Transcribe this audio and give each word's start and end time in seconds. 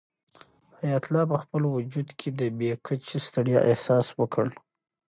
حیات 0.79 1.03
الله 1.07 1.23
په 1.31 1.37
خپل 1.43 1.61
وجود 1.75 2.07
کې 2.19 2.29
د 2.39 2.41
بې 2.57 2.71
کچې 2.85 3.17
ستړیا 3.27 3.59
احساس 3.69 4.07
وکړ. 4.19 4.45